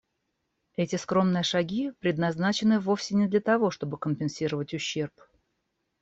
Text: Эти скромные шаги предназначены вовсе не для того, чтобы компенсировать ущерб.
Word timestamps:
Эти 0.77 0.95
скромные 0.95 1.43
шаги 1.43 1.91
предназначены 1.91 2.79
вовсе 2.79 3.13
не 3.13 3.27
для 3.27 3.39
того, 3.39 3.69
чтобы 3.69 3.99
компенсировать 3.99 4.73
ущерб. 4.73 5.13